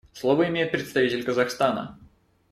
Слово 0.13 0.47
имеет 0.47 0.71
представитель 0.71 1.23
Казахстана. 1.23 1.99